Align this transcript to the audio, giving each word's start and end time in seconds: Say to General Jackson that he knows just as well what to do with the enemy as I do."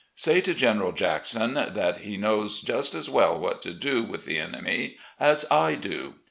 Say 0.15 0.41
to 0.41 0.55
General 0.55 0.93
Jackson 0.93 1.53
that 1.53 1.97
he 1.99 2.17
knows 2.17 2.59
just 2.61 2.95
as 2.95 3.07
well 3.07 3.37
what 3.39 3.61
to 3.61 3.71
do 3.71 4.01
with 4.01 4.25
the 4.25 4.39
enemy 4.39 4.97
as 5.19 5.45
I 5.51 5.75
do." 5.75 6.15